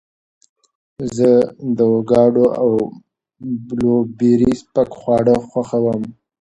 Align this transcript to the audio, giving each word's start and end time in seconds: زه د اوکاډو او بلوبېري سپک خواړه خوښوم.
زه 1.15 1.31
د 1.77 1.79
اوکاډو 1.93 2.45
او 2.61 2.69
بلوبېري 3.67 4.51
سپک 4.61 4.89
خواړه 4.99 5.35
خوښوم. 5.49 6.01